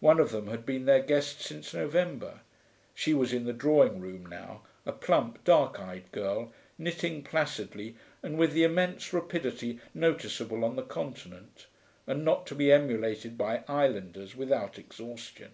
One 0.00 0.18
of 0.20 0.30
them 0.30 0.46
had 0.46 0.64
been 0.64 0.86
their 0.86 1.02
guest 1.02 1.42
since 1.42 1.74
November; 1.74 2.40
she 2.94 3.12
was 3.12 3.30
in 3.30 3.44
the 3.44 3.52
drawing 3.52 4.00
room 4.00 4.24
now, 4.24 4.62
a 4.86 4.92
plump, 4.92 5.44
dark 5.44 5.78
eyed 5.78 6.10
girl, 6.12 6.50
knitting 6.78 7.22
placidly 7.22 7.94
and 8.22 8.38
with 8.38 8.54
the 8.54 8.64
immense 8.64 9.12
rapidity 9.12 9.78
noticeable 9.92 10.64
on 10.64 10.76
the 10.76 10.82
Continent, 10.82 11.66
and 12.06 12.24
not 12.24 12.46
to 12.46 12.54
be 12.54 12.72
emulated 12.72 13.36
by 13.36 13.62
islanders 13.68 14.34
without 14.34 14.78
exhaustion. 14.78 15.50